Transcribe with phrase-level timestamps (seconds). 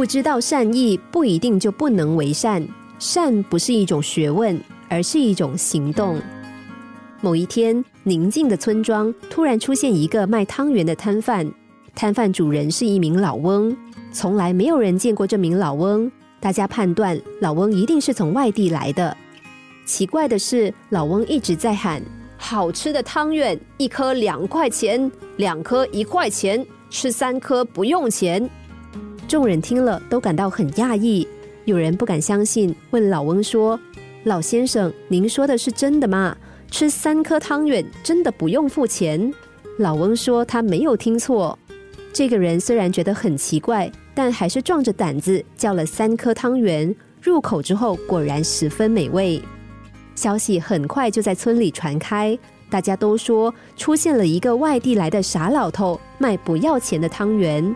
[0.00, 2.66] 不知道善意不一定就不能为善，
[2.98, 4.58] 善不是一种学问，
[4.88, 6.18] 而是一种行动。
[7.20, 11.52] 某一天，宁静的村庄突然出现一个卖汤圆的摊贩，
[11.94, 13.76] 摊贩主人是一名老翁，
[14.10, 16.10] 从来没有人见过这名老翁，
[16.40, 19.14] 大家判断老翁一定是从外地来的。
[19.84, 22.02] 奇怪的是，老翁一直在喊
[22.38, 28.48] ：“好吃的汤圆，一颗两块钱，两颗一块钱，吃三颗不用钱。”
[29.30, 31.24] 众人听了都感到很讶异，
[31.64, 33.78] 有人不敢相信，问老翁说
[34.26, 36.36] ：“老先生，您说的是真的吗？
[36.68, 39.32] 吃三颗汤圆真的不用付钱？”
[39.78, 41.56] 老翁说他没有听错。
[42.12, 46.92] 这个人虽然觉得很奇怪，但还是壮着胆子叫了三颗汤圆。
[47.22, 49.40] 入口之后，果然十分美味。
[50.16, 52.36] 消息很快就在村里传开，
[52.68, 57.72] 大家都说出现了一个外地来的傻老头，卖不要钱的汤圆。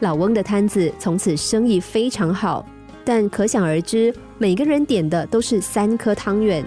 [0.00, 2.66] 老翁的摊子从此生意非常好，
[3.02, 6.62] 但可想而知，每个人点的都是三颗汤圆。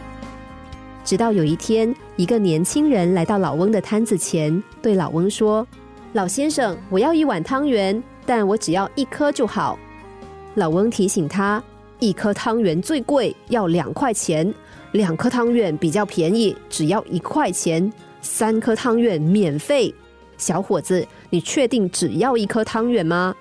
[1.05, 5.65] 直到有一天，一个年轻人来到老翁的摊子前，对老翁说
[6.13, 9.77] ：“老先生，我要一碗汤圆，但我只要一颗就好。”
[10.55, 11.63] 老翁提醒他
[11.99, 14.51] ：“一颗汤圆最贵，要两块钱；
[14.93, 19.93] 两颗汤圆比较便宜，只要一块钱；三颗汤圆免费。”
[20.39, 23.35] 小伙子，你确定只要一颗汤圆吗？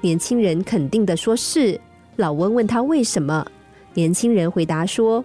[0.00, 1.78] 年轻人肯定的说：“是。”
[2.16, 3.46] 老翁问他为什么，
[3.92, 5.22] 年轻人回答说：“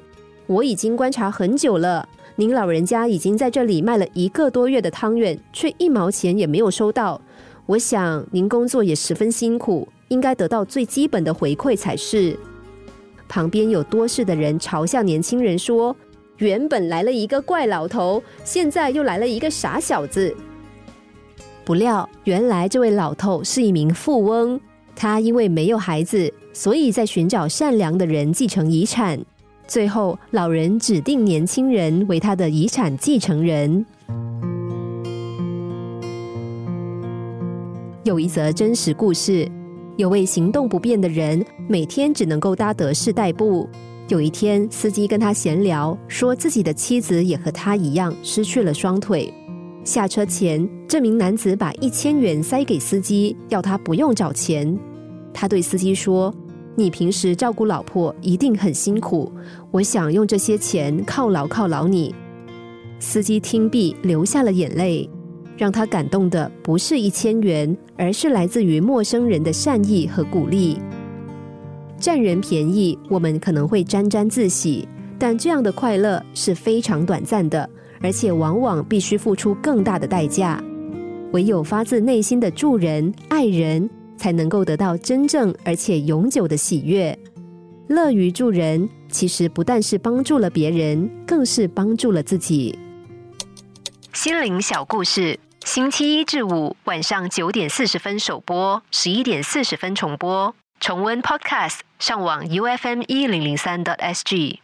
[0.47, 7.22] 我已经观察很久了，您老人家已经在这里卖了一个多月的汤圆，却一毛钱也没有收到。
[7.66, 12.38] 我想您工作也十分辛苦，应该得到最基本的回馈才是。”
[13.28, 15.95] 旁边有多事的人嘲笑年轻人说
[16.38, 20.34] ：“原本来了一个怪老头，现在又来了一个傻小子。”
[21.66, 24.59] 不料，原来这位老头是一名富翁。
[24.95, 29.19] 他因为没有孩子，所以在寻找善良的人继承遗产。
[29.67, 33.84] 最后，老人指定年轻人为他的遗产继承人。
[38.03, 39.50] 有一则真实故事：
[39.97, 43.67] 有位行动不便的人，每天只能够搭德士代步。
[44.07, 49.34] 有一天，司机跟他闲聊，说自己的妻子也和他一样失去了双腿。
[49.85, 54.78] 下车前，这名男子把一千元塞给司机，要他不用找钱。
[55.31, 56.34] 他对司机说
[56.75, 59.31] ：“你平时照顾老婆一定很辛苦，
[59.69, 62.13] 我想用这些钱犒劳犒劳你。”
[63.00, 65.07] 司机听毕，流下了眼泪。
[65.57, 70.78] 让他感动的不是一千元，而是来自于陌生人的善意和鼓励。
[71.97, 74.85] 占人便宜，我们可能会沾沾自喜，
[75.17, 77.69] 但这样的快乐是非常短暂的。
[78.01, 80.61] 而且往往必须付出更大的代价，
[81.31, 87.17] 唯有发自内心的助人、爱人，才能够得到真正而且永久的喜悦。
[87.88, 92.78] 乐于助人，其实不但是帮助了别人，更是帮助了自己。
[94.11, 100.55] 心灵小故事，星期一至五晚上九点四十分首播，十一点四十分重播。
[100.79, 104.59] 重温 Podcast，上网 U F M 一零零三 t S G。